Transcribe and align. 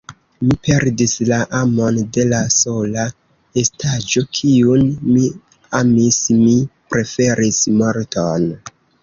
Mi 0.43 0.53
perdis 0.67 1.11
la 1.31 1.37
amon 1.57 1.99
de 2.17 2.23
la 2.31 2.39
sola 2.53 3.03
estaĵo, 3.63 4.25
kiun 4.39 4.89
mi 5.11 5.23
amis; 5.83 6.19
mi 6.41 6.57
preferis 6.95 7.63
morton. 7.79 8.51